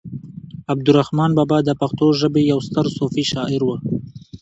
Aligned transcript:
عبد 0.73 0.87
الرحمان 0.91 1.31
بابا 1.37 1.57
د 1.63 1.69
پښتو 1.81 2.05
ژبې 2.19 2.41
يو 2.51 2.59
ستر 2.67 2.85
صوفي 2.97 3.23
شاعر 3.31 3.61
و 3.65 3.69